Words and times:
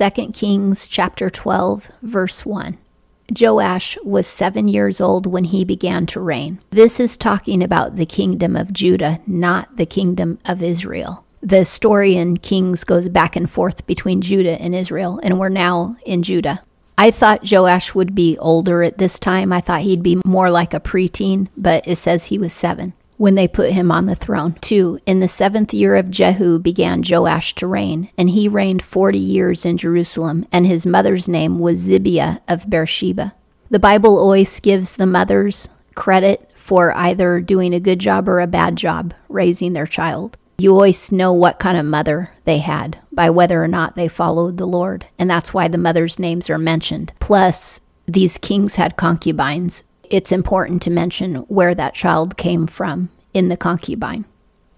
2 0.00 0.32
Kings 0.32 0.88
chapter 0.88 1.28
12, 1.28 1.90
verse 2.00 2.46
1. 2.46 2.78
Joash 3.38 3.98
was 4.02 4.26
seven 4.26 4.66
years 4.66 4.98
old 4.98 5.26
when 5.26 5.44
he 5.44 5.62
began 5.62 6.06
to 6.06 6.20
reign. 6.20 6.58
This 6.70 6.98
is 6.98 7.18
talking 7.18 7.62
about 7.62 7.96
the 7.96 8.06
kingdom 8.06 8.56
of 8.56 8.72
Judah, 8.72 9.20
not 9.26 9.76
the 9.76 9.84
kingdom 9.84 10.38
of 10.46 10.62
Israel. 10.62 11.26
The 11.42 11.66
story 11.66 12.16
in 12.16 12.38
Kings 12.38 12.82
goes 12.82 13.10
back 13.10 13.36
and 13.36 13.50
forth 13.50 13.86
between 13.86 14.22
Judah 14.22 14.58
and 14.58 14.74
Israel, 14.74 15.20
and 15.22 15.38
we're 15.38 15.50
now 15.50 15.96
in 16.06 16.22
Judah. 16.22 16.62
I 16.96 17.10
thought 17.10 17.50
Joash 17.50 17.94
would 17.94 18.14
be 18.14 18.38
older 18.38 18.82
at 18.82 18.96
this 18.96 19.18
time. 19.18 19.52
I 19.52 19.60
thought 19.60 19.82
he'd 19.82 20.02
be 20.02 20.22
more 20.24 20.50
like 20.50 20.72
a 20.72 20.80
preteen, 20.80 21.48
but 21.58 21.86
it 21.86 21.96
says 21.96 22.26
he 22.26 22.38
was 22.38 22.54
seven 22.54 22.94
when 23.20 23.34
they 23.34 23.46
put 23.46 23.70
him 23.70 23.92
on 23.92 24.06
the 24.06 24.14
throne. 24.14 24.54
2. 24.62 24.98
In 25.04 25.20
the 25.20 25.28
seventh 25.28 25.74
year 25.74 25.94
of 25.94 26.10
Jehu 26.10 26.58
began 26.58 27.02
Joash 27.06 27.54
to 27.56 27.66
reign, 27.66 28.08
and 28.16 28.30
he 28.30 28.48
reigned 28.48 28.80
forty 28.80 29.18
years 29.18 29.66
in 29.66 29.76
Jerusalem, 29.76 30.46
and 30.50 30.66
his 30.66 30.86
mother's 30.86 31.28
name 31.28 31.58
was 31.58 31.86
Zibiah 31.86 32.40
of 32.48 32.70
Beersheba. 32.70 33.34
The 33.68 33.78
Bible 33.78 34.18
always 34.18 34.58
gives 34.58 34.96
the 34.96 35.04
mothers 35.04 35.68
credit 35.94 36.50
for 36.54 36.96
either 36.96 37.42
doing 37.42 37.74
a 37.74 37.78
good 37.78 37.98
job 37.98 38.26
or 38.26 38.40
a 38.40 38.46
bad 38.46 38.76
job 38.76 39.12
raising 39.28 39.74
their 39.74 39.86
child. 39.86 40.38
You 40.56 40.70
always 40.70 41.12
know 41.12 41.34
what 41.34 41.58
kind 41.58 41.76
of 41.76 41.84
mother 41.84 42.30
they 42.46 42.58
had 42.58 43.00
by 43.12 43.28
whether 43.28 43.62
or 43.62 43.68
not 43.68 43.96
they 43.96 44.08
followed 44.08 44.56
the 44.56 44.66
Lord, 44.66 45.04
and 45.18 45.28
that's 45.28 45.52
why 45.52 45.68
the 45.68 45.76
mothers' 45.76 46.18
names 46.18 46.48
are 46.48 46.56
mentioned. 46.56 47.12
Plus, 47.20 47.82
these 48.06 48.38
kings 48.38 48.76
had 48.76 48.96
concubines, 48.96 49.84
it's 50.10 50.32
important 50.32 50.82
to 50.82 50.90
mention 50.90 51.36
where 51.48 51.74
that 51.74 51.94
child 51.94 52.36
came 52.36 52.66
from 52.66 53.10
in 53.32 53.48
the 53.48 53.56
concubine. 53.56 54.24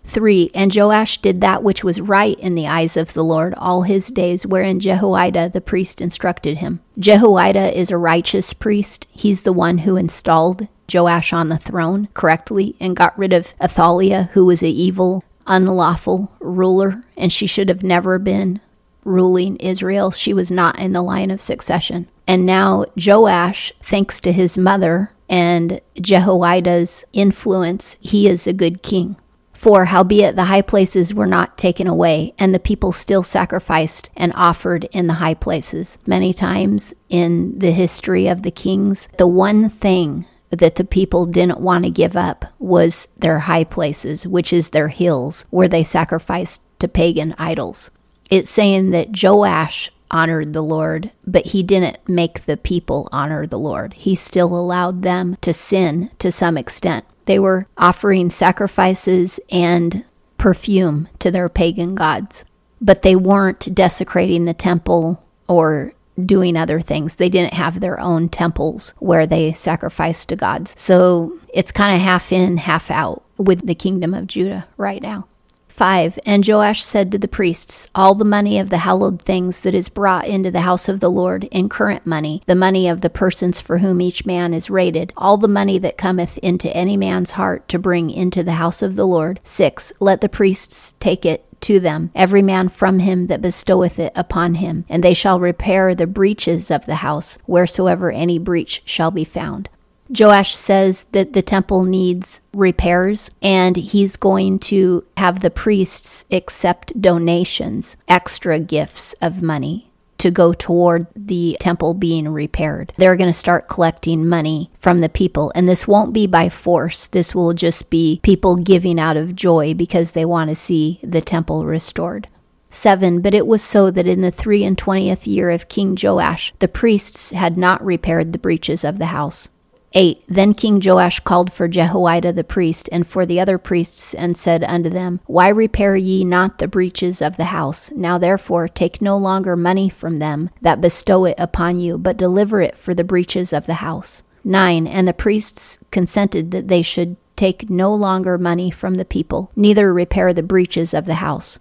3. 0.04 0.50
And 0.54 0.74
Joash 0.74 1.18
did 1.18 1.40
that 1.40 1.62
which 1.62 1.84
was 1.84 2.00
right 2.00 2.38
in 2.40 2.54
the 2.54 2.66
eyes 2.66 2.96
of 2.96 3.12
the 3.12 3.24
Lord 3.24 3.54
all 3.56 3.82
his 3.82 4.08
days, 4.08 4.46
wherein 4.46 4.80
Jehoiada 4.80 5.50
the 5.50 5.60
priest 5.60 6.00
instructed 6.00 6.58
him. 6.58 6.80
Jehoiada 6.98 7.76
is 7.78 7.90
a 7.90 7.96
righteous 7.96 8.52
priest. 8.52 9.06
He's 9.10 9.42
the 9.42 9.52
one 9.52 9.78
who 9.78 9.96
installed 9.96 10.66
Joash 10.92 11.32
on 11.32 11.48
the 11.48 11.58
throne 11.58 12.08
correctly 12.14 12.76
and 12.80 12.96
got 12.96 13.16
rid 13.18 13.32
of 13.32 13.54
Athaliah, 13.60 14.30
who 14.32 14.44
was 14.44 14.62
an 14.62 14.68
evil, 14.68 15.24
unlawful 15.46 16.32
ruler, 16.40 17.04
and 17.16 17.32
she 17.32 17.46
should 17.46 17.68
have 17.68 17.82
never 17.82 18.18
been 18.18 18.60
ruling 19.04 19.56
Israel. 19.56 20.10
She 20.10 20.34
was 20.34 20.50
not 20.50 20.78
in 20.78 20.92
the 20.92 21.02
line 21.02 21.30
of 21.30 21.40
succession. 21.40 22.08
And 22.26 22.46
now 22.46 22.86
Joash, 22.96 23.72
thanks 23.80 24.20
to 24.20 24.32
his 24.32 24.58
mother, 24.58 25.12
and 25.32 25.80
Jehoiada's 25.98 27.06
influence, 27.14 27.96
he 28.00 28.28
is 28.28 28.46
a 28.46 28.52
good 28.52 28.82
king. 28.82 29.16
For 29.54 29.86
howbeit 29.86 30.36
the 30.36 30.44
high 30.44 30.60
places 30.60 31.14
were 31.14 31.26
not 31.26 31.56
taken 31.56 31.86
away, 31.86 32.34
and 32.38 32.54
the 32.54 32.60
people 32.60 32.92
still 32.92 33.22
sacrificed 33.22 34.10
and 34.14 34.32
offered 34.34 34.84
in 34.92 35.06
the 35.06 35.14
high 35.14 35.32
places. 35.34 35.98
Many 36.06 36.34
times 36.34 36.92
in 37.08 37.58
the 37.58 37.70
history 37.70 38.26
of 38.26 38.42
the 38.42 38.50
kings, 38.50 39.08
the 39.16 39.26
one 39.26 39.70
thing 39.70 40.26
that 40.50 40.74
the 40.74 40.84
people 40.84 41.24
didn't 41.24 41.60
want 41.60 41.84
to 41.84 41.90
give 41.90 42.14
up 42.14 42.44
was 42.58 43.08
their 43.16 43.38
high 43.38 43.64
places, 43.64 44.26
which 44.26 44.52
is 44.52 44.70
their 44.70 44.88
hills, 44.88 45.46
where 45.48 45.68
they 45.68 45.82
sacrificed 45.82 46.60
to 46.80 46.88
pagan 46.88 47.34
idols. 47.38 47.90
It's 48.28 48.50
saying 48.50 48.90
that 48.90 49.22
Joash 49.22 49.90
honored 50.12 50.52
the 50.52 50.62
Lord, 50.62 51.10
but 51.26 51.46
he 51.46 51.62
didn't 51.62 52.06
make 52.08 52.44
the 52.44 52.56
people 52.56 53.08
honor 53.10 53.46
the 53.46 53.58
Lord. 53.58 53.94
He 53.94 54.14
still 54.14 54.54
allowed 54.54 55.02
them 55.02 55.36
to 55.40 55.52
sin 55.52 56.10
to 56.18 56.30
some 56.30 56.56
extent. 56.58 57.04
They 57.24 57.38
were 57.38 57.66
offering 57.78 58.30
sacrifices 58.30 59.40
and 59.50 60.04
perfume 60.38 61.08
to 61.20 61.30
their 61.30 61.48
pagan 61.48 61.94
gods, 61.94 62.44
but 62.80 63.02
they 63.02 63.16
weren't 63.16 63.74
desecrating 63.74 64.44
the 64.44 64.54
temple 64.54 65.24
or 65.48 65.94
doing 66.26 66.56
other 66.56 66.80
things. 66.80 67.16
They 67.16 67.28
didn't 67.28 67.54
have 67.54 67.80
their 67.80 67.98
own 67.98 68.28
temples 68.28 68.94
where 68.98 69.26
they 69.26 69.52
sacrificed 69.52 70.28
to 70.28 70.36
gods. 70.36 70.74
So 70.76 71.38
it's 71.54 71.72
kind 71.72 71.94
of 71.94 72.02
half 72.02 72.32
in, 72.32 72.58
half 72.58 72.90
out 72.90 73.22
with 73.38 73.66
the 73.66 73.74
kingdom 73.74 74.14
of 74.14 74.26
Judah 74.26 74.66
right 74.76 75.00
now. 75.02 75.26
5 75.72 76.18
And 76.26 76.46
Joash 76.46 76.84
said 76.84 77.10
to 77.10 77.18
the 77.18 77.26
priests, 77.26 77.88
All 77.94 78.14
the 78.14 78.24
money 78.26 78.58
of 78.58 78.68
the 78.68 78.78
hallowed 78.78 79.22
things 79.22 79.62
that 79.62 79.74
is 79.74 79.88
brought 79.88 80.26
into 80.26 80.50
the 80.50 80.60
house 80.60 80.88
of 80.88 81.00
the 81.00 81.10
Lord 81.10 81.44
in 81.44 81.70
current 81.70 82.06
money, 82.06 82.42
the 82.46 82.54
money 82.54 82.88
of 82.88 83.00
the 83.00 83.10
persons 83.10 83.60
for 83.60 83.78
whom 83.78 84.00
each 84.02 84.26
man 84.26 84.52
is 84.52 84.68
rated, 84.68 85.14
all 85.16 85.38
the 85.38 85.48
money 85.48 85.78
that 85.78 85.96
cometh 85.96 86.36
into 86.38 86.68
any 86.76 86.96
man's 86.96 87.32
heart 87.32 87.68
to 87.70 87.78
bring 87.78 88.10
into 88.10 88.42
the 88.42 88.52
house 88.52 88.82
of 88.82 88.96
the 88.96 89.06
Lord. 89.06 89.40
6 89.44 89.94
Let 89.98 90.20
the 90.20 90.28
priests 90.28 90.94
take 91.00 91.24
it 91.24 91.46
to 91.62 91.80
them, 91.80 92.10
every 92.14 92.42
man 92.42 92.68
from 92.68 92.98
him 92.98 93.26
that 93.26 93.40
bestoweth 93.40 93.98
it 93.98 94.12
upon 94.14 94.56
him, 94.56 94.84
and 94.88 95.02
they 95.02 95.14
shall 95.14 95.40
repair 95.40 95.94
the 95.94 96.06
breaches 96.06 96.70
of 96.70 96.84
the 96.84 96.96
house, 96.96 97.38
wheresoever 97.46 98.12
any 98.12 98.38
breach 98.38 98.82
shall 98.84 99.10
be 99.10 99.24
found. 99.24 99.70
Joash 100.16 100.54
says 100.54 101.06
that 101.12 101.32
the 101.32 101.40
temple 101.40 101.84
needs 101.84 102.42
repairs 102.52 103.30
and 103.40 103.76
he's 103.76 104.16
going 104.16 104.58
to 104.58 105.04
have 105.16 105.40
the 105.40 105.50
priests 105.50 106.26
accept 106.30 107.00
donations, 107.00 107.96
extra 108.08 108.58
gifts 108.58 109.14
of 109.22 109.42
money 109.42 109.90
to 110.18 110.30
go 110.30 110.52
toward 110.52 111.06
the 111.16 111.56
temple 111.58 111.94
being 111.94 112.28
repaired. 112.28 112.92
They're 112.96 113.16
going 113.16 113.30
to 113.30 113.36
start 113.36 113.68
collecting 113.68 114.28
money 114.28 114.70
from 114.78 115.00
the 115.00 115.08
people, 115.08 115.50
and 115.54 115.68
this 115.68 115.88
won't 115.88 116.12
be 116.12 116.28
by 116.28 116.48
force. 116.48 117.08
This 117.08 117.34
will 117.34 117.54
just 117.54 117.90
be 117.90 118.20
people 118.22 118.54
giving 118.56 119.00
out 119.00 119.16
of 119.16 119.34
joy 119.34 119.74
because 119.74 120.12
they 120.12 120.24
want 120.24 120.50
to 120.50 120.54
see 120.54 121.00
the 121.02 121.22
temple 121.22 121.64
restored. 121.64 122.28
7. 122.70 123.20
But 123.20 123.34
it 123.34 123.46
was 123.46 123.62
so 123.62 123.90
that 123.90 124.06
in 124.06 124.20
the 124.20 124.30
three 124.30 124.62
and 124.62 124.78
twentieth 124.78 125.26
year 125.26 125.50
of 125.50 125.68
King 125.68 125.96
Joash, 126.00 126.54
the 126.58 126.68
priests 126.68 127.32
had 127.32 127.56
not 127.56 127.84
repaired 127.84 128.32
the 128.32 128.38
breaches 128.38 128.84
of 128.84 128.98
the 128.98 129.06
house. 129.06 129.48
8 129.94 130.24
Then 130.28 130.54
King 130.54 130.80
Joash 130.84 131.20
called 131.20 131.52
for 131.52 131.68
Jehoiada 131.68 132.32
the 132.32 132.44
priest 132.44 132.88
and 132.92 133.06
for 133.06 133.26
the 133.26 133.40
other 133.40 133.58
priests, 133.58 134.14
and 134.14 134.36
said 134.36 134.64
unto 134.64 134.88
them, 134.88 135.20
Why 135.26 135.48
repair 135.48 135.96
ye 135.96 136.24
not 136.24 136.58
the 136.58 136.68
breaches 136.68 137.20
of 137.20 137.36
the 137.36 137.46
house? 137.46 137.90
Now 137.92 138.18
therefore 138.18 138.68
take 138.68 139.02
no 139.02 139.16
longer 139.16 139.56
money 139.56 139.88
from 139.88 140.18
them 140.18 140.50
that 140.60 140.80
bestow 140.80 141.24
it 141.26 141.36
upon 141.38 141.78
you, 141.80 141.98
but 141.98 142.16
deliver 142.16 142.60
it 142.60 142.76
for 142.76 142.94
the 142.94 143.04
breaches 143.04 143.52
of 143.52 143.66
the 143.66 143.74
house. 143.74 144.22
9 144.44 144.86
And 144.86 145.06
the 145.06 145.12
priests 145.12 145.78
consented 145.90 146.50
that 146.50 146.68
they 146.68 146.82
should 146.82 147.16
take 147.36 147.70
no 147.70 147.94
longer 147.94 148.38
money 148.38 148.70
from 148.70 148.96
the 148.96 149.04
people, 149.04 149.50
neither 149.56 149.92
repair 149.92 150.32
the 150.32 150.42
breaches 150.42 150.94
of 150.94 151.06
the 151.06 151.16
house. 151.16 151.58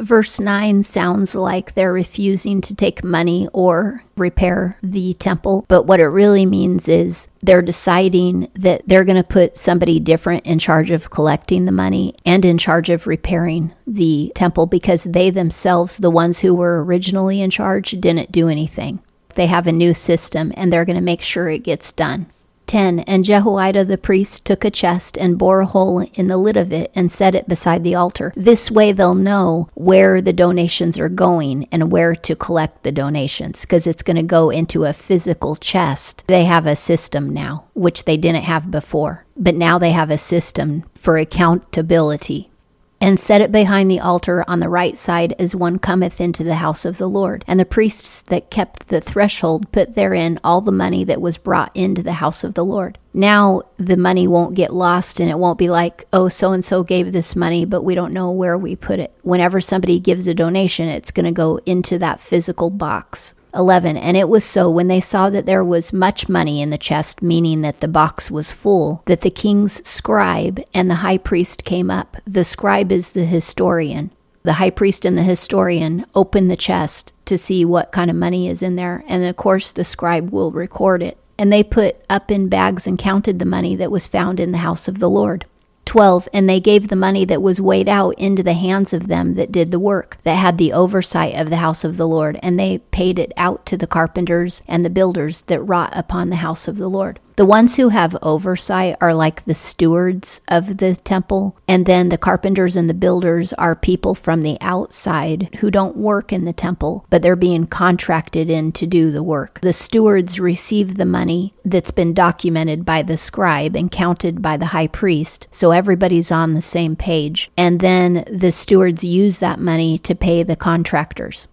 Verse 0.00 0.38
9 0.38 0.84
sounds 0.84 1.34
like 1.34 1.74
they're 1.74 1.92
refusing 1.92 2.60
to 2.60 2.74
take 2.74 3.02
money 3.02 3.48
or 3.52 4.04
repair 4.16 4.78
the 4.82 5.14
temple, 5.14 5.64
but 5.68 5.84
what 5.84 5.98
it 6.00 6.06
really 6.06 6.46
means 6.46 6.88
is 6.88 7.28
they're 7.40 7.62
deciding 7.62 8.48
that 8.54 8.82
they're 8.86 9.04
going 9.04 9.16
to 9.16 9.24
put 9.24 9.58
somebody 9.58 9.98
different 9.98 10.46
in 10.46 10.58
charge 10.58 10.90
of 10.90 11.10
collecting 11.10 11.64
the 11.64 11.72
money 11.72 12.14
and 12.24 12.44
in 12.44 12.58
charge 12.58 12.90
of 12.90 13.06
repairing 13.06 13.72
the 13.86 14.30
temple 14.34 14.66
because 14.66 15.04
they 15.04 15.30
themselves, 15.30 15.98
the 15.98 16.10
ones 16.10 16.40
who 16.40 16.54
were 16.54 16.84
originally 16.84 17.40
in 17.40 17.50
charge, 17.50 17.90
didn't 17.92 18.30
do 18.30 18.48
anything. 18.48 19.00
They 19.34 19.46
have 19.46 19.66
a 19.66 19.72
new 19.72 19.94
system 19.94 20.52
and 20.56 20.72
they're 20.72 20.84
going 20.84 20.96
to 20.96 21.02
make 21.02 21.22
sure 21.22 21.48
it 21.48 21.64
gets 21.64 21.92
done. 21.92 22.26
10 22.68 23.00
And 23.00 23.24
Jehoiada 23.24 23.84
the 23.84 23.98
priest 23.98 24.44
took 24.44 24.64
a 24.64 24.70
chest 24.70 25.18
and 25.18 25.38
bore 25.38 25.60
a 25.60 25.66
hole 25.66 26.00
in 26.14 26.28
the 26.28 26.36
lid 26.36 26.56
of 26.56 26.72
it 26.72 26.92
and 26.94 27.10
set 27.10 27.34
it 27.34 27.48
beside 27.48 27.82
the 27.82 27.94
altar. 27.94 28.32
This 28.36 28.70
way 28.70 28.92
they'll 28.92 29.14
know 29.14 29.68
where 29.74 30.20
the 30.20 30.32
donations 30.32 30.98
are 30.98 31.08
going 31.08 31.66
and 31.72 31.90
where 31.90 32.14
to 32.14 32.36
collect 32.36 32.82
the 32.82 32.92
donations 32.92 33.62
because 33.62 33.86
it's 33.86 34.02
going 34.02 34.16
to 34.16 34.22
go 34.22 34.50
into 34.50 34.84
a 34.84 34.92
physical 34.92 35.56
chest. 35.56 36.24
They 36.28 36.44
have 36.44 36.66
a 36.66 36.76
system 36.76 37.30
now, 37.30 37.64
which 37.74 38.04
they 38.04 38.16
didn't 38.16 38.44
have 38.44 38.70
before, 38.70 39.24
but 39.36 39.54
now 39.54 39.78
they 39.78 39.92
have 39.92 40.10
a 40.10 40.18
system 40.18 40.84
for 40.94 41.16
accountability 41.16 42.50
and 43.00 43.20
set 43.20 43.40
it 43.40 43.52
behind 43.52 43.90
the 43.90 44.00
altar 44.00 44.44
on 44.48 44.60
the 44.60 44.68
right 44.68 44.98
side 44.98 45.34
as 45.38 45.54
one 45.54 45.78
cometh 45.78 46.20
into 46.20 46.42
the 46.42 46.56
house 46.56 46.84
of 46.84 46.98
the 46.98 47.08
Lord. 47.08 47.44
And 47.46 47.58
the 47.58 47.64
priests 47.64 48.22
that 48.22 48.50
kept 48.50 48.88
the 48.88 49.00
threshold 49.00 49.70
put 49.72 49.94
therein 49.94 50.40
all 50.42 50.60
the 50.60 50.72
money 50.72 51.04
that 51.04 51.20
was 51.20 51.36
brought 51.36 51.70
into 51.76 52.02
the 52.02 52.14
house 52.14 52.42
of 52.42 52.54
the 52.54 52.64
Lord. 52.64 52.98
Now 53.14 53.62
the 53.76 53.96
money 53.96 54.26
won't 54.26 54.54
get 54.54 54.72
lost 54.72 55.20
and 55.20 55.30
it 55.30 55.38
won't 55.38 55.58
be 55.58 55.68
like, 55.68 56.06
oh, 56.12 56.28
so 56.28 56.52
and 56.52 56.64
so 56.64 56.82
gave 56.82 57.12
this 57.12 57.36
money, 57.36 57.64
but 57.64 57.82
we 57.82 57.94
don't 57.94 58.12
know 58.12 58.30
where 58.30 58.58
we 58.58 58.76
put 58.76 58.98
it. 58.98 59.12
Whenever 59.22 59.60
somebody 59.60 60.00
gives 60.00 60.26
a 60.26 60.34
donation, 60.34 60.88
it's 60.88 61.10
going 61.10 61.26
to 61.26 61.32
go 61.32 61.60
into 61.66 61.98
that 61.98 62.20
physical 62.20 62.70
box. 62.70 63.34
11. 63.54 63.96
And 63.96 64.16
it 64.16 64.28
was 64.28 64.44
so 64.44 64.70
when 64.70 64.88
they 64.88 65.00
saw 65.00 65.30
that 65.30 65.46
there 65.46 65.64
was 65.64 65.92
much 65.92 66.28
money 66.28 66.60
in 66.60 66.70
the 66.70 66.78
chest, 66.78 67.22
meaning 67.22 67.62
that 67.62 67.80
the 67.80 67.88
box 67.88 68.30
was 68.30 68.52
full, 68.52 69.02
that 69.06 69.22
the 69.22 69.30
king's 69.30 69.86
scribe 69.88 70.60
and 70.74 70.90
the 70.90 70.96
high 70.96 71.18
priest 71.18 71.64
came 71.64 71.90
up. 71.90 72.16
The 72.26 72.44
scribe 72.44 72.92
is 72.92 73.12
the 73.12 73.24
historian. 73.24 74.10
The 74.44 74.54
high 74.54 74.70
priest 74.70 75.04
and 75.04 75.18
the 75.18 75.22
historian 75.22 76.06
open 76.14 76.48
the 76.48 76.56
chest 76.56 77.12
to 77.26 77.36
see 77.36 77.64
what 77.64 77.92
kind 77.92 78.10
of 78.10 78.16
money 78.16 78.48
is 78.48 78.62
in 78.62 78.76
there, 78.76 79.04
and 79.06 79.24
of 79.24 79.36
course, 79.36 79.72
the 79.72 79.84
scribe 79.84 80.30
will 80.30 80.50
record 80.50 81.02
it. 81.02 81.18
And 81.36 81.52
they 81.52 81.62
put 81.62 81.96
up 82.08 82.30
in 82.30 82.48
bags 82.48 82.86
and 82.86 82.98
counted 82.98 83.38
the 83.38 83.44
money 83.44 83.76
that 83.76 83.90
was 83.90 84.06
found 84.06 84.40
in 84.40 84.52
the 84.52 84.58
house 84.58 84.88
of 84.88 84.98
the 84.98 85.10
Lord. 85.10 85.44
12 85.88 86.28
And 86.34 86.48
they 86.48 86.60
gave 86.60 86.88
the 86.88 86.96
money 86.96 87.24
that 87.24 87.40
was 87.40 87.62
weighed 87.62 87.88
out 87.88 88.10
into 88.18 88.42
the 88.42 88.52
hands 88.52 88.92
of 88.92 89.08
them 89.08 89.36
that 89.36 89.50
did 89.50 89.70
the 89.70 89.78
work, 89.78 90.18
that 90.22 90.34
had 90.34 90.58
the 90.58 90.72
oversight 90.72 91.34
of 91.34 91.48
the 91.48 91.56
house 91.56 91.82
of 91.82 91.96
the 91.96 92.06
Lord, 92.06 92.38
and 92.42 92.60
they 92.60 92.78
paid 92.78 93.18
it 93.18 93.32
out 93.38 93.64
to 93.66 93.76
the 93.78 93.86
carpenters 93.86 94.60
and 94.68 94.84
the 94.84 94.90
builders 94.90 95.40
that 95.46 95.62
wrought 95.62 95.96
upon 95.96 96.28
the 96.28 96.36
house 96.36 96.68
of 96.68 96.76
the 96.76 96.90
Lord. 96.90 97.20
The 97.38 97.46
ones 97.46 97.76
who 97.76 97.90
have 97.90 98.18
oversight 98.20 98.96
are 99.00 99.14
like 99.14 99.44
the 99.44 99.54
stewards 99.54 100.40
of 100.48 100.78
the 100.78 100.96
temple, 100.96 101.56
and 101.68 101.86
then 101.86 102.08
the 102.08 102.18
carpenters 102.18 102.74
and 102.74 102.88
the 102.88 102.94
builders 102.94 103.52
are 103.52 103.76
people 103.76 104.16
from 104.16 104.42
the 104.42 104.58
outside 104.60 105.48
who 105.60 105.70
don't 105.70 105.96
work 105.96 106.32
in 106.32 106.46
the 106.46 106.52
temple, 106.52 107.06
but 107.10 107.22
they're 107.22 107.36
being 107.36 107.68
contracted 107.68 108.50
in 108.50 108.72
to 108.72 108.88
do 108.88 109.12
the 109.12 109.22
work. 109.22 109.60
The 109.60 109.72
stewards 109.72 110.40
receive 110.40 110.96
the 110.96 111.06
money 111.06 111.54
that's 111.64 111.92
been 111.92 112.12
documented 112.12 112.84
by 112.84 113.02
the 113.02 113.16
scribe 113.16 113.76
and 113.76 113.88
counted 113.88 114.42
by 114.42 114.56
the 114.56 114.66
high 114.74 114.88
priest, 114.88 115.46
so 115.52 115.70
everybody's 115.70 116.32
on 116.32 116.54
the 116.54 116.60
same 116.60 116.96
page. 116.96 117.52
And 117.56 117.78
then 117.78 118.24
the 118.28 118.50
stewards 118.50 119.04
use 119.04 119.38
that 119.38 119.60
money 119.60 119.96
to 119.98 120.16
pay 120.16 120.42
the 120.42 120.56
contractors. 120.56 121.46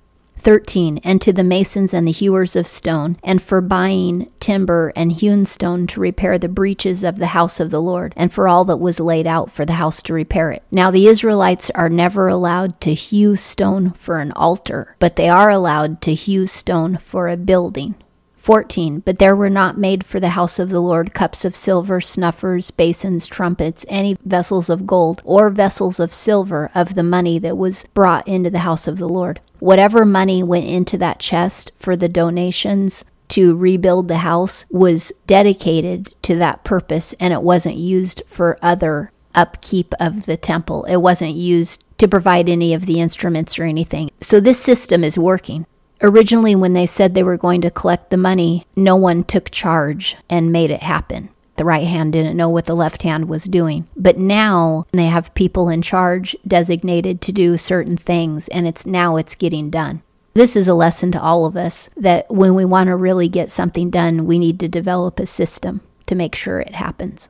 13 0.46 1.00
and 1.04 1.20
to 1.24 1.34
the 1.34 1.44
masons 1.44 1.92
and 1.92 2.08
the 2.08 2.12
hewers 2.12 2.56
of 2.56 2.68
stone 2.68 3.18
and 3.24 3.42
for 3.42 3.62
buying 3.62 4.32
timber 4.40 4.94
and 4.96 5.14
hewn 5.14 5.44
stone 5.44 5.88
to 5.88 6.00
repair 6.00 6.38
the 6.38 6.48
breaches 6.48 7.04
of 7.04 7.18
the 7.18 7.28
house 7.28 7.60
of 7.60 7.72
the 7.72 7.82
Lord 7.82 8.14
and 8.16 8.32
for 8.32 8.48
all 8.48 8.64
that 8.64 8.78
was 8.78 9.00
laid 9.00 9.26
out 9.26 9.52
for 9.52 9.66
the 9.66 9.74
house 9.74 10.04
to 10.04 10.14
repair 10.14 10.52
it 10.52 10.62
now 10.70 10.92
the 10.92 11.08
Israelites 11.08 11.72
are 11.72 11.90
never 11.90 12.28
allowed 12.28 12.80
to 12.82 12.94
hew 12.94 13.36
stone 13.36 13.90
for 13.94 14.20
an 14.20 14.32
altar 14.34 14.96
but 15.00 15.16
they 15.16 15.28
are 15.28 15.50
allowed 15.50 16.00
to 16.02 16.14
hew 16.14 16.46
stone 16.46 16.98
for 16.98 17.28
a 17.28 17.36
building 17.36 17.96
14. 18.46 19.00
But 19.00 19.18
there 19.18 19.36
were 19.36 19.50
not 19.50 19.80
made 19.80 20.06
for 20.06 20.20
the 20.20 20.30
house 20.30 20.60
of 20.60 20.70
the 20.70 20.80
Lord 20.80 21.16
cups 21.16 21.46
of 21.46 21.56
silver, 21.56 22.00
snuffers, 22.00 22.70
basins, 22.70 23.26
trumpets, 23.26 23.88
any 23.90 24.18
vessels 24.24 24.70
of 24.70 24.86
gold, 24.86 25.24
or 25.26 25.50
vessels 25.50 26.00
of 26.00 26.14
silver 26.14 26.70
of 26.76 26.94
the 26.94 27.02
money 27.02 27.40
that 27.40 27.58
was 27.58 27.86
brought 27.96 28.28
into 28.28 28.52
the 28.52 28.60
house 28.60 28.88
of 28.88 29.00
the 29.00 29.10
Lord. 29.10 29.40
Whatever 29.66 30.06
money 30.06 30.44
went 30.44 30.68
into 30.68 30.96
that 31.00 31.18
chest 31.18 31.72
for 31.76 31.96
the 31.96 32.08
donations 32.08 33.04
to 33.30 33.56
rebuild 33.56 34.08
the 34.08 34.20
house 34.20 34.64
was 34.70 35.12
dedicated 35.26 36.14
to 36.22 36.36
that 36.36 36.64
purpose 36.64 37.16
and 37.20 37.34
it 37.34 37.42
wasn't 37.42 37.76
used 37.76 38.22
for 38.28 38.60
other 38.62 39.12
upkeep 39.34 39.96
of 40.00 40.28
the 40.28 40.38
temple. 40.38 40.84
It 40.84 40.98
wasn't 40.98 41.34
used 41.34 41.84
to 41.98 42.08
provide 42.08 42.48
any 42.48 42.76
of 42.76 42.86
the 42.86 43.00
instruments 43.00 43.58
or 43.58 43.64
anything. 43.64 44.12
So 44.22 44.40
this 44.40 44.62
system 44.62 45.04
is 45.04 45.18
working. 45.18 45.66
Originally, 46.00 46.56
when 46.56 46.74
they 46.74 46.86
said 46.86 47.16
they 47.16 47.24
were 47.24 47.36
going 47.36 47.62
to 47.62 47.72
collect 47.72 48.12
the 48.12 48.18
money, 48.18 48.68
no 48.76 48.96
one 48.96 49.24
took 49.24 49.50
charge 49.50 50.16
and 50.30 50.52
made 50.52 50.70
it 50.70 50.84
happen. 50.84 51.30
The 51.58 51.66
right 51.66 51.88
hand 51.88 52.14
didn't 52.14 52.38
know 52.38 52.50
what 52.50 52.66
the 52.66 52.76
left 52.76 53.04
hand 53.04 53.30
was 53.30 53.46
doing. 53.46 53.88
But 53.96 54.18
now 54.18 54.86
they 54.92 55.06
have 55.06 55.34
people 55.36 55.70
in 55.70 55.82
charge 55.82 56.36
designated 56.48 57.22
to 57.22 57.32
do 57.32 57.58
certain 57.58 57.98
things, 57.98 58.48
and 58.50 58.68
it's 58.68 58.86
now 58.86 59.16
it's 59.16 59.36
getting 59.36 59.70
done. 59.70 60.02
This 60.34 60.58
is 60.58 60.68
a 60.68 60.74
lesson 60.74 61.14
to 61.14 61.22
all 61.22 61.46
of 61.46 61.56
us 61.56 61.90
that 61.96 62.30
when 62.30 62.56
we 62.56 62.66
want 62.66 62.88
to 62.88 62.96
really 62.96 63.30
get 63.30 63.50
something 63.50 63.90
done, 63.90 64.26
we 64.26 64.38
need 64.38 64.60
to 64.60 64.68
develop 64.68 65.20
a 65.20 65.26
system 65.26 65.80
to 66.08 66.16
make 66.16 66.36
sure 66.36 66.60
it 66.60 66.76
happens. 66.76 67.30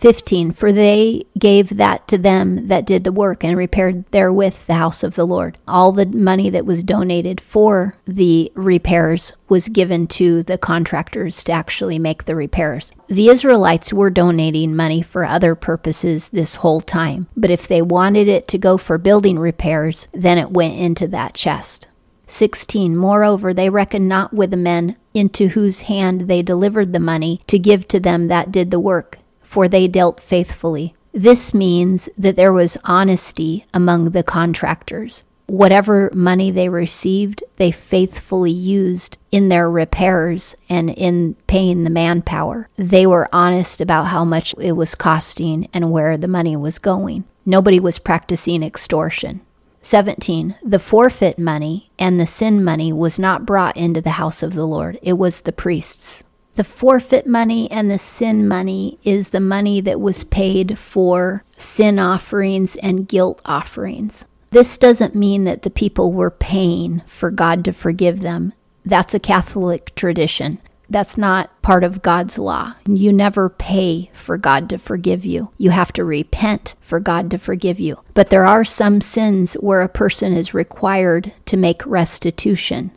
15 0.00 0.52
For 0.52 0.72
they 0.72 1.24
gave 1.38 1.76
that 1.76 2.08
to 2.08 2.16
them 2.16 2.68
that 2.68 2.86
did 2.86 3.04
the 3.04 3.12
work 3.12 3.44
and 3.44 3.54
repaired 3.54 4.06
therewith 4.12 4.66
the 4.66 4.74
house 4.74 5.02
of 5.02 5.14
the 5.14 5.26
Lord. 5.26 5.58
All 5.68 5.92
the 5.92 6.06
money 6.06 6.48
that 6.48 6.64
was 6.64 6.82
donated 6.82 7.38
for 7.38 7.96
the 8.06 8.50
repairs 8.54 9.34
was 9.50 9.68
given 9.68 10.06
to 10.06 10.42
the 10.42 10.56
contractors 10.56 11.44
to 11.44 11.52
actually 11.52 11.98
make 11.98 12.24
the 12.24 12.34
repairs. 12.34 12.92
The 13.08 13.28
Israelites 13.28 13.92
were 13.92 14.08
donating 14.08 14.74
money 14.74 15.02
for 15.02 15.26
other 15.26 15.54
purposes 15.54 16.30
this 16.30 16.56
whole 16.56 16.80
time, 16.80 17.26
but 17.36 17.50
if 17.50 17.68
they 17.68 17.82
wanted 17.82 18.26
it 18.26 18.48
to 18.48 18.58
go 18.58 18.78
for 18.78 18.96
building 18.96 19.38
repairs, 19.38 20.08
then 20.12 20.38
it 20.38 20.50
went 20.50 20.78
into 20.78 21.08
that 21.08 21.34
chest. 21.34 21.88
16. 22.26 22.96
Moreover, 22.96 23.52
they 23.52 23.68
reckoned 23.68 24.08
not 24.08 24.32
with 24.32 24.50
the 24.50 24.56
men 24.56 24.96
into 25.12 25.48
whose 25.48 25.82
hand 25.82 26.22
they 26.22 26.40
delivered 26.40 26.92
the 26.92 27.00
money 27.00 27.42
to 27.48 27.58
give 27.58 27.86
to 27.88 28.00
them 28.00 28.28
that 28.28 28.52
did 28.52 28.70
the 28.70 28.80
work 28.80 29.19
for 29.50 29.66
they 29.66 29.88
dealt 29.88 30.20
faithfully. 30.20 30.94
This 31.12 31.52
means 31.52 32.08
that 32.16 32.36
there 32.36 32.52
was 32.52 32.78
honesty 32.84 33.66
among 33.74 34.10
the 34.10 34.22
contractors. 34.22 35.24
Whatever 35.48 36.08
money 36.14 36.52
they 36.52 36.68
received, 36.68 37.42
they 37.56 37.72
faithfully 37.72 38.52
used 38.52 39.18
in 39.32 39.48
their 39.48 39.68
repairs 39.68 40.54
and 40.68 40.90
in 40.90 41.34
paying 41.48 41.82
the 41.82 41.90
manpower. 41.90 42.68
They 42.76 43.08
were 43.08 43.28
honest 43.32 43.80
about 43.80 44.06
how 44.06 44.24
much 44.24 44.54
it 44.56 44.72
was 44.72 44.94
costing 44.94 45.68
and 45.74 45.90
where 45.90 46.16
the 46.16 46.28
money 46.28 46.54
was 46.54 46.78
going. 46.78 47.24
Nobody 47.44 47.80
was 47.80 47.98
practicing 47.98 48.62
extortion. 48.62 49.40
17. 49.82 50.54
The 50.62 50.78
forfeit 50.78 51.40
money 51.40 51.90
and 51.98 52.20
the 52.20 52.26
sin 52.26 52.62
money 52.62 52.92
was 52.92 53.18
not 53.18 53.46
brought 53.46 53.76
into 53.76 54.00
the 54.00 54.10
house 54.10 54.44
of 54.44 54.54
the 54.54 54.66
Lord, 54.66 54.96
it 55.02 55.14
was 55.14 55.40
the 55.40 55.52
priests. 55.52 56.22
The 56.54 56.64
forfeit 56.64 57.26
money 57.26 57.70
and 57.70 57.90
the 57.90 57.98
sin 57.98 58.46
money 58.46 58.98
is 59.02 59.28
the 59.28 59.40
money 59.40 59.80
that 59.80 60.00
was 60.00 60.24
paid 60.24 60.78
for 60.78 61.44
sin 61.56 61.98
offerings 61.98 62.76
and 62.76 63.08
guilt 63.08 63.40
offerings. 63.44 64.26
This 64.50 64.78
doesn't 64.78 65.14
mean 65.14 65.44
that 65.44 65.62
the 65.62 65.70
people 65.70 66.12
were 66.12 66.30
paying 66.30 67.02
for 67.06 67.30
God 67.30 67.64
to 67.64 67.72
forgive 67.72 68.20
them. 68.20 68.52
That's 68.84 69.14
a 69.14 69.20
Catholic 69.20 69.94
tradition. 69.94 70.58
That's 70.88 71.16
not 71.16 71.62
part 71.62 71.84
of 71.84 72.02
God's 72.02 72.36
law. 72.36 72.74
You 72.84 73.12
never 73.12 73.48
pay 73.48 74.10
for 74.12 74.36
God 74.36 74.68
to 74.70 74.78
forgive 74.78 75.24
you. 75.24 75.52
You 75.56 75.70
have 75.70 75.92
to 75.92 76.04
repent 76.04 76.74
for 76.80 76.98
God 76.98 77.30
to 77.30 77.38
forgive 77.38 77.78
you. 77.78 78.02
But 78.12 78.30
there 78.30 78.44
are 78.44 78.64
some 78.64 79.00
sins 79.00 79.54
where 79.54 79.82
a 79.82 79.88
person 79.88 80.32
is 80.32 80.52
required 80.52 81.32
to 81.46 81.56
make 81.56 81.86
restitution. 81.86 82.90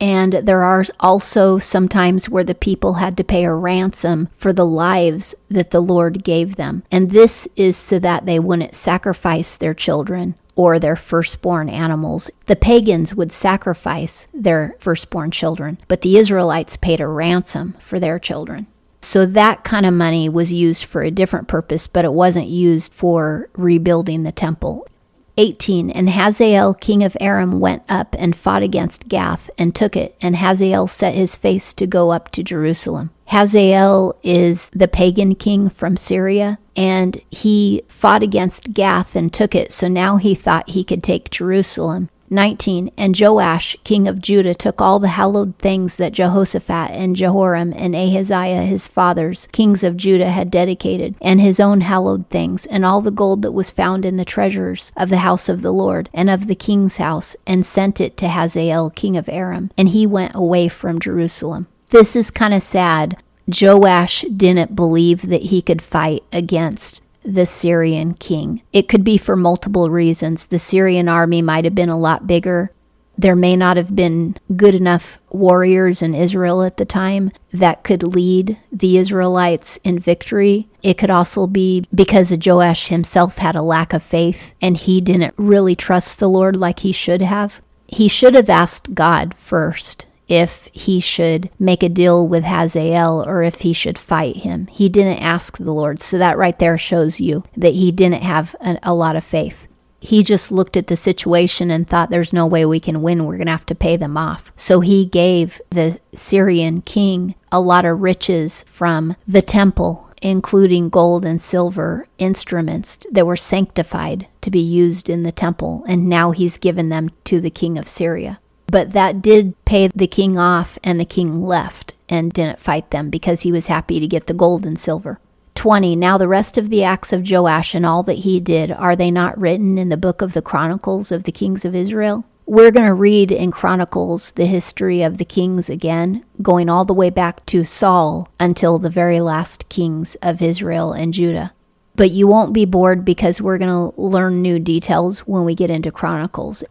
And 0.00 0.34
there 0.34 0.62
are 0.62 0.84
also 1.00 1.58
sometimes 1.58 2.28
where 2.28 2.44
the 2.44 2.54
people 2.54 2.94
had 2.94 3.16
to 3.16 3.24
pay 3.24 3.44
a 3.44 3.52
ransom 3.52 4.28
for 4.32 4.52
the 4.52 4.66
lives 4.66 5.34
that 5.48 5.70
the 5.70 5.80
Lord 5.80 6.22
gave 6.22 6.56
them. 6.56 6.82
And 6.90 7.10
this 7.10 7.48
is 7.56 7.76
so 7.76 7.98
that 8.00 8.26
they 8.26 8.38
wouldn't 8.38 8.74
sacrifice 8.74 9.56
their 9.56 9.74
children 9.74 10.34
or 10.54 10.78
their 10.78 10.96
firstborn 10.96 11.68
animals. 11.68 12.30
The 12.46 12.56
pagans 12.56 13.14
would 13.14 13.32
sacrifice 13.32 14.26
their 14.32 14.74
firstborn 14.78 15.30
children, 15.30 15.78
but 15.88 16.00
the 16.00 16.16
Israelites 16.16 16.76
paid 16.76 17.00
a 17.00 17.06
ransom 17.06 17.74
for 17.78 18.00
their 18.00 18.18
children. 18.18 18.66
So 19.02 19.24
that 19.24 19.64
kind 19.64 19.86
of 19.86 19.94
money 19.94 20.28
was 20.28 20.52
used 20.52 20.84
for 20.84 21.02
a 21.02 21.10
different 21.10 21.46
purpose, 21.46 21.86
but 21.86 22.04
it 22.04 22.12
wasn't 22.12 22.48
used 22.48 22.92
for 22.92 23.48
rebuilding 23.52 24.24
the 24.24 24.32
temple. 24.32 24.88
18 25.38 25.90
And 25.90 26.10
Hazael 26.10 26.74
king 26.74 27.02
of 27.04 27.16
Aram 27.20 27.60
went 27.60 27.82
up 27.88 28.14
and 28.18 28.34
fought 28.34 28.62
against 28.62 29.08
Gath 29.08 29.50
and 29.58 29.74
took 29.74 29.96
it, 29.96 30.16
and 30.20 30.36
Hazael 30.36 30.86
set 30.86 31.14
his 31.14 31.36
face 31.36 31.74
to 31.74 31.86
go 31.86 32.10
up 32.10 32.30
to 32.32 32.42
Jerusalem. 32.42 33.10
Hazael 33.26 34.16
is 34.22 34.70
the 34.70 34.88
pagan 34.88 35.34
king 35.34 35.68
from 35.68 35.96
Syria, 35.96 36.58
and 36.76 37.20
he 37.30 37.82
fought 37.88 38.22
against 38.22 38.72
Gath 38.72 39.16
and 39.16 39.32
took 39.32 39.54
it, 39.54 39.72
so 39.72 39.88
now 39.88 40.16
he 40.16 40.34
thought 40.34 40.70
he 40.70 40.84
could 40.84 41.02
take 41.02 41.30
Jerusalem. 41.30 42.08
19 42.30 42.90
And 42.96 43.18
Joash, 43.18 43.76
king 43.84 44.08
of 44.08 44.20
Judah, 44.20 44.54
took 44.54 44.80
all 44.80 44.98
the 44.98 45.08
hallowed 45.08 45.56
things 45.58 45.96
that 45.96 46.12
Jehoshaphat 46.12 46.90
and 46.90 47.16
Jehoram 47.16 47.72
and 47.76 47.94
Ahaziah 47.94 48.62
his 48.62 48.88
fathers, 48.88 49.48
kings 49.52 49.84
of 49.84 49.96
Judah, 49.96 50.30
had 50.30 50.50
dedicated, 50.50 51.14
and 51.20 51.40
his 51.40 51.60
own 51.60 51.82
hallowed 51.82 52.28
things, 52.28 52.66
and 52.66 52.84
all 52.84 53.00
the 53.00 53.10
gold 53.10 53.42
that 53.42 53.52
was 53.52 53.70
found 53.70 54.04
in 54.04 54.16
the 54.16 54.24
treasures 54.24 54.92
of 54.96 55.08
the 55.08 55.18
house 55.18 55.48
of 55.48 55.62
the 55.62 55.72
Lord 55.72 56.08
and 56.12 56.28
of 56.28 56.46
the 56.46 56.54
king's 56.54 56.96
house, 56.96 57.36
and 57.46 57.64
sent 57.64 58.00
it 58.00 58.16
to 58.18 58.28
Hazael, 58.28 58.90
king 58.90 59.16
of 59.16 59.28
Aram, 59.28 59.70
and 59.76 59.90
he 59.90 60.06
went 60.06 60.34
away 60.34 60.68
from 60.68 61.00
Jerusalem. 61.00 61.66
This 61.90 62.16
is 62.16 62.30
kind 62.30 62.52
of 62.52 62.62
sad. 62.62 63.16
Joash 63.48 64.22
didn't 64.22 64.74
believe 64.74 65.28
that 65.28 65.42
he 65.42 65.62
could 65.62 65.80
fight 65.80 66.24
against 66.32 67.00
the 67.26 67.46
Syrian 67.46 68.14
king. 68.14 68.62
It 68.72 68.88
could 68.88 69.04
be 69.04 69.18
for 69.18 69.36
multiple 69.36 69.90
reasons. 69.90 70.46
The 70.46 70.58
Syrian 70.58 71.08
army 71.08 71.42
might 71.42 71.64
have 71.64 71.74
been 71.74 71.88
a 71.88 71.98
lot 71.98 72.26
bigger. 72.26 72.70
There 73.18 73.34
may 73.34 73.56
not 73.56 73.76
have 73.76 73.96
been 73.96 74.36
good 74.56 74.74
enough 74.74 75.18
warriors 75.30 76.02
in 76.02 76.14
Israel 76.14 76.62
at 76.62 76.76
the 76.76 76.84
time 76.84 77.32
that 77.52 77.82
could 77.82 78.02
lead 78.02 78.58
the 78.70 78.98
Israelites 78.98 79.78
in 79.82 79.98
victory. 79.98 80.68
It 80.82 80.98
could 80.98 81.10
also 81.10 81.46
be 81.46 81.86
because 81.94 82.36
Joash 82.44 82.88
himself 82.88 83.38
had 83.38 83.56
a 83.56 83.62
lack 83.62 83.92
of 83.92 84.02
faith 84.02 84.54
and 84.60 84.76
he 84.76 85.00
didn't 85.00 85.34
really 85.36 85.74
trust 85.74 86.18
the 86.18 86.28
Lord 86.28 86.56
like 86.56 86.80
he 86.80 86.92
should 86.92 87.22
have. 87.22 87.60
He 87.88 88.08
should 88.08 88.34
have 88.34 88.50
asked 88.50 88.94
God 88.94 89.34
first 89.34 90.06
if 90.28 90.68
he 90.72 91.00
should 91.00 91.50
make 91.58 91.82
a 91.82 91.88
deal 91.88 92.26
with 92.26 92.44
Hazael 92.44 93.22
or 93.24 93.42
if 93.42 93.60
he 93.60 93.72
should 93.72 93.98
fight 93.98 94.36
him. 94.38 94.66
He 94.68 94.88
didn't 94.88 95.22
ask 95.22 95.56
the 95.56 95.72
Lord. 95.72 96.00
So 96.00 96.18
that 96.18 96.38
right 96.38 96.58
there 96.58 96.78
shows 96.78 97.20
you 97.20 97.44
that 97.56 97.74
he 97.74 97.92
didn't 97.92 98.22
have 98.22 98.56
an, 98.60 98.78
a 98.82 98.94
lot 98.94 99.16
of 99.16 99.24
faith. 99.24 99.68
He 100.00 100.22
just 100.22 100.52
looked 100.52 100.76
at 100.76 100.88
the 100.88 100.96
situation 100.96 101.70
and 101.70 101.88
thought 101.88 102.10
there's 102.10 102.32
no 102.32 102.46
way 102.46 102.64
we 102.66 102.80
can 102.80 103.02
win. 103.02 103.24
We're 103.24 103.38
going 103.38 103.46
to 103.46 103.52
have 103.52 103.66
to 103.66 103.74
pay 103.74 103.96
them 103.96 104.16
off. 104.16 104.52
So 104.56 104.80
he 104.80 105.04
gave 105.04 105.60
the 105.70 106.00
Syrian 106.14 106.82
king 106.82 107.34
a 107.50 107.60
lot 107.60 107.84
of 107.84 108.00
riches 108.00 108.64
from 108.68 109.16
the 109.26 109.42
temple 109.42 110.06
including 110.22 110.88
gold 110.88 111.24
and 111.24 111.40
silver 111.40 112.08
instruments 112.18 112.98
that 113.10 113.26
were 113.26 113.36
sanctified 113.36 114.26
to 114.40 114.50
be 114.50 114.60
used 114.60 115.10
in 115.10 115.22
the 115.22 115.32
temple, 115.32 115.84
and 115.86 116.08
now 116.08 116.30
he's 116.30 116.58
given 116.58 116.88
them 116.88 117.10
to 117.24 117.40
the 117.40 117.50
king 117.50 117.78
of 117.78 117.88
Syria. 117.88 118.40
But 118.66 118.92
that 118.92 119.22
did 119.22 119.54
pay 119.64 119.88
the 119.88 120.06
king 120.06 120.38
off, 120.38 120.78
and 120.82 120.98
the 120.98 121.04
king 121.04 121.42
left 121.42 121.94
and 122.08 122.32
didn't 122.32 122.58
fight 122.58 122.90
them 122.90 123.10
because 123.10 123.42
he 123.42 123.52
was 123.52 123.66
happy 123.68 124.00
to 124.00 124.06
get 124.06 124.26
the 124.26 124.34
gold 124.34 124.66
and 124.66 124.78
silver. 124.78 125.20
20. 125.54 125.96
Now 125.96 126.18
the 126.18 126.28
rest 126.28 126.58
of 126.58 126.68
the 126.68 126.84
acts 126.84 127.12
of 127.12 127.28
Joash 127.28 127.74
and 127.74 127.86
all 127.86 128.02
that 128.04 128.18
he 128.18 128.40
did, 128.40 128.70
are 128.70 128.94
they 128.94 129.10
not 129.10 129.38
written 129.38 129.78
in 129.78 129.88
the 129.88 129.96
book 129.96 130.20
of 130.20 130.32
the 130.32 130.42
Chronicles 130.42 131.10
of 131.10 131.24
the 131.24 131.32
kings 131.32 131.64
of 131.64 131.74
Israel? 131.74 132.24
We're 132.48 132.70
going 132.70 132.86
to 132.86 132.94
read 132.94 133.32
in 133.32 133.50
Chronicles 133.50 134.30
the 134.32 134.46
history 134.46 135.02
of 135.02 135.18
the 135.18 135.24
kings 135.24 135.68
again, 135.68 136.24
going 136.40 136.68
all 136.68 136.84
the 136.84 136.94
way 136.94 137.10
back 137.10 137.44
to 137.46 137.64
Saul 137.64 138.28
until 138.38 138.78
the 138.78 138.90
very 138.90 139.20
last 139.20 139.68
kings 139.68 140.14
of 140.22 140.40
Israel 140.40 140.92
and 140.92 141.12
Judah. 141.12 141.52
But 141.96 142.12
you 142.12 142.28
won't 142.28 142.52
be 142.52 142.64
bored 142.64 143.04
because 143.04 143.40
we're 143.40 143.58
going 143.58 143.70
to 143.70 144.00
learn 144.00 144.42
new 144.42 144.60
details 144.60 145.20
when 145.20 145.44
we 145.44 145.56
get 145.56 145.70
into 145.70 145.90
Chronicles. 145.90 146.62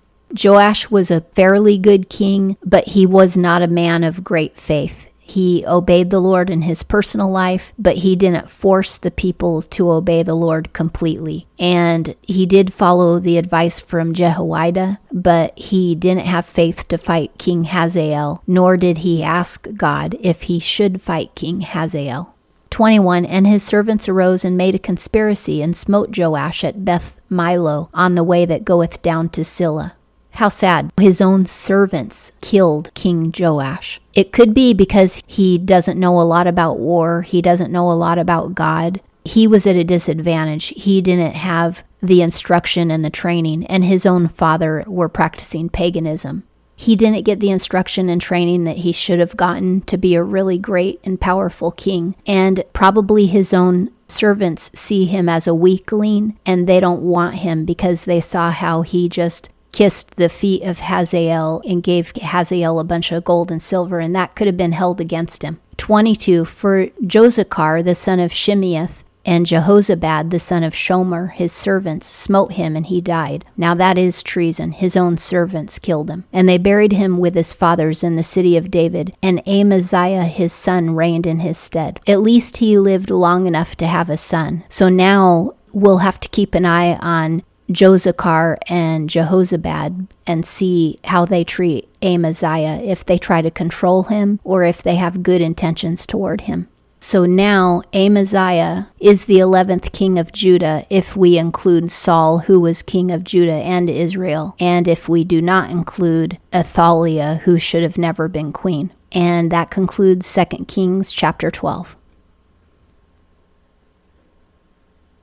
Joash 0.44 0.90
was 0.90 1.12
a 1.12 1.22
fairly 1.22 1.78
good 1.78 2.10
king, 2.10 2.58
but 2.64 2.90
he 2.90 3.06
was 3.06 3.38
not 3.38 3.62
a 3.62 3.68
man 3.68 4.04
of 4.04 4.24
great 4.24 4.60
faith. 4.60 5.08
He 5.28 5.66
obeyed 5.66 6.12
the 6.12 6.22
Lord 6.22 6.52
in 6.52 6.62
his 6.62 6.84
personal 6.84 7.32
life, 7.32 7.74
but 7.80 7.98
he 7.98 8.16
didn't 8.16 8.50
force 8.50 8.98
the 8.98 9.10
people 9.10 9.64
to 9.64 9.92
obey 9.92 10.22
the 10.22 10.36
Lord 10.36 10.72
completely. 10.72 11.48
And 11.58 12.16
he 12.22 12.46
did 12.46 12.72
follow 12.72 13.18
the 13.18 13.40
advice 13.40 13.80
from 13.80 14.14
Jehoiada, 14.14 15.00
but 15.12 15.58
he 15.58 15.96
didn't 15.96 16.28
have 16.28 16.46
faith 16.46 16.88
to 16.90 17.00
fight 17.00 17.40
King 17.40 17.64
Hazael, 17.64 18.44
nor 18.46 18.78
did 18.78 19.00
he 19.00 19.24
ask 19.24 19.68
God 19.76 20.16
if 20.20 20.44
he 20.44 20.60
should 20.60 21.02
fight 21.02 21.34
King 21.34 21.62
Hazael. 21.62 22.36
21 22.70 23.26
And 23.26 23.48
his 23.48 23.64
servants 23.64 24.08
arose 24.08 24.46
and 24.46 24.56
made 24.56 24.76
a 24.76 24.80
conspiracy 24.80 25.62
and 25.62 25.76
smote 25.76 26.16
Joash 26.16 26.64
at 26.64 26.86
Beth 26.86 27.20
Millo 27.32 27.90
on 27.94 28.14
the 28.14 28.24
way 28.24 28.46
that 28.46 28.66
goeth 28.66 29.02
down 29.02 29.30
to 29.30 29.44
Silla. 29.44 29.96
How 30.36 30.50
sad. 30.50 30.92
His 31.00 31.22
own 31.22 31.46
servants 31.46 32.34
killed 32.42 32.94
King 32.94 33.34
Joash. 33.38 34.02
It 34.14 34.34
could 34.34 34.54
be 34.54 34.74
because 34.74 35.24
he 35.26 35.58
doesn't 35.58 36.00
know 36.00 36.20
a 36.20 36.24
lot 36.24 36.46
about 36.46 36.78
war, 36.78 37.22
he 37.22 37.42
doesn't 37.42 37.72
know 37.72 37.90
a 37.90 37.94
lot 37.94 38.18
about 38.18 38.54
God. 38.54 39.00
He 39.24 39.48
was 39.48 39.66
at 39.66 39.78
a 39.78 39.84
disadvantage. 39.84 40.74
He 40.76 41.02
didn't 41.02 41.36
have 41.36 41.84
the 42.04 42.22
instruction 42.22 42.92
and 42.92 43.04
the 43.04 43.10
training, 43.10 43.66
and 43.68 43.86
his 43.86 44.06
own 44.06 44.28
father 44.28 44.84
were 44.88 45.10
practicing 45.10 45.70
paganism. 45.70 46.44
He 46.76 46.98
didn't 46.98 47.24
get 47.24 47.40
the 47.40 47.50
instruction 47.50 48.10
and 48.10 48.22
training 48.22 48.66
that 48.66 48.78
he 48.78 48.92
should 48.92 49.20
have 49.20 49.38
gotten 49.38 49.82
to 49.82 49.98
be 49.98 50.16
a 50.16 50.22
really 50.22 50.58
great 50.58 51.00
and 51.06 51.20
powerful 51.20 51.72
king, 51.72 52.14
and 52.28 52.64
probably 52.74 53.26
his 53.26 53.54
own 53.54 53.90
servants 54.08 54.70
see 54.74 55.06
him 55.06 55.28
as 55.28 55.48
a 55.48 55.56
weakling 55.56 56.38
and 56.46 56.68
they 56.68 56.80
don't 56.80 57.02
want 57.02 57.36
him 57.36 57.66
because 57.66 58.04
they 58.04 58.22
saw 58.22 58.52
how 58.52 58.84
he 58.84 59.10
just 59.10 59.50
kissed 59.76 60.16
the 60.16 60.30
feet 60.30 60.64
of 60.64 60.80
Hazael 60.80 61.62
and 61.68 61.84
gave 61.84 62.14
Hazael 62.16 62.80
a 62.80 62.84
bunch 62.86 63.12
of 63.12 63.26
gold 63.26 63.52
and 63.52 63.62
silver, 63.62 64.00
and 64.00 64.16
that 64.16 64.34
could 64.34 64.48
have 64.48 64.58
been 64.58 64.72
held 64.72 65.02
against 65.02 65.44
him. 65.44 65.60
22. 65.76 66.46
For 66.46 66.88
Jozacar, 67.04 67.84
the 67.84 67.94
son 67.94 68.22
of 68.22 68.32
Shimeath, 68.32 69.04
and 69.26 69.46
Jehozabad, 69.46 70.30
the 70.30 70.40
son 70.40 70.64
of 70.64 70.74
Shomer, 70.74 71.34
his 71.34 71.52
servants, 71.52 72.08
smote 72.08 72.54
him, 72.54 72.76
and 72.76 72.86
he 72.86 73.02
died. 73.02 73.44
Now 73.58 73.74
that 73.74 73.98
is 73.98 74.24
treason. 74.24 74.72
His 74.72 74.96
own 74.96 75.18
servants 75.18 75.80
killed 75.80 76.10
him. 76.10 76.26
And 76.32 76.48
they 76.48 76.58
buried 76.58 76.94
him 76.94 77.18
with 77.18 77.36
his 77.36 77.52
fathers 77.52 78.04
in 78.04 78.16
the 78.16 78.24
city 78.24 78.56
of 78.56 78.72
David, 78.72 79.16
and 79.22 79.46
Amaziah 79.48 80.26
his 80.26 80.54
son 80.54 80.96
reigned 80.96 81.26
in 81.28 81.40
his 81.40 81.58
stead. 81.58 82.00
At 82.08 82.22
least 82.22 82.58
he 82.58 82.78
lived 82.78 83.10
long 83.10 83.46
enough 83.46 83.76
to 83.78 83.88
have 83.88 84.10
a 84.10 84.18
son. 84.18 84.64
So 84.70 84.88
now 84.88 85.54
we'll 85.74 85.98
have 85.98 86.20
to 86.22 86.30
keep 86.30 86.54
an 86.56 86.66
eye 86.66 86.96
on 87.02 87.44
Jozacar 87.70 88.58
and 88.68 89.10
Jehozabad 89.10 90.08
and 90.28 90.46
see 90.46 91.00
how 91.06 91.26
they 91.26 91.44
treat 91.44 91.90
Amaziah, 92.02 92.82
if 92.84 93.06
they 93.06 93.18
try 93.18 93.42
to 93.42 93.52
control 93.52 94.04
him 94.04 94.40
or 94.44 94.64
if 94.64 94.84
they 94.84 94.96
have 94.96 95.24
good 95.24 95.42
intentions 95.42 96.06
toward 96.06 96.42
him. 96.42 96.68
So 97.00 97.26
now 97.26 97.84
Amaziah 97.94 98.90
is 99.00 99.26
the 99.26 99.38
11th 99.38 99.92
king 99.92 100.18
of 100.18 100.32
Judah 100.32 100.88
if 100.90 101.16
we 101.16 101.38
include 101.38 101.92
Saul, 101.92 102.40
who 102.40 102.60
was 102.60 102.82
king 102.82 103.12
of 103.12 103.24
Judah 103.24 103.52
and 103.52 103.92
Israel, 103.92 104.56
and 104.60 104.88
if 104.88 105.08
we 105.08 105.24
do 105.24 105.40
not 105.40 105.70
include 105.70 106.40
Athaliah, 106.52 107.42
who 107.44 107.60
should 107.60 107.84
have 107.84 108.00
never 108.00 108.28
been 108.28 108.52
queen. 108.52 108.92
And 109.12 109.52
that 109.52 109.70
concludes 109.70 110.34
2 110.34 110.66
Kings 110.66 111.12
chapter 111.12 111.52
12. 111.52 111.96